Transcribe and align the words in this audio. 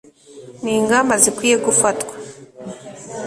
n'ingamba 0.63 1.13
zikwiye 1.23 1.55
gufatwa 1.65 2.13